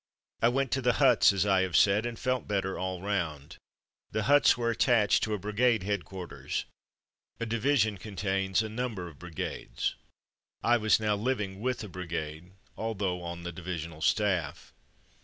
I 0.41 0.47
went 0.47 0.71
to 0.71 0.81
the 0.81 0.93
huts, 0.97 1.31
as 1.31 1.45
I 1.45 1.61
have 1.61 1.77
said, 1.77 2.07
and 2.07 2.17
felt 2.17 2.47
better 2.47 2.75
all 2.75 3.03
round. 3.03 3.57
The 4.09 4.23
huts 4.23 4.57
were 4.57 4.71
attached 4.71 5.21
to 5.21 5.35
a 5.35 5.37
brigade 5.37 5.83
headquarters. 5.83 6.65
A 7.39 7.45
division 7.45 7.99
con 7.99 8.15
tains 8.15 8.63
a 8.63 8.67
number 8.69 9.07
of 9.07 9.19
brigades. 9.19 9.93
I 10.63 10.77
was 10.77 10.99
now 10.99 11.15
liv 11.15 11.39
ing 11.39 11.59
with 11.61 11.83
a 11.83 11.87
brigade 11.87 12.49
although 12.75 13.21
on 13.21 13.43
the 13.43 13.51
divisional 13.51 14.01
staff. 14.01 14.73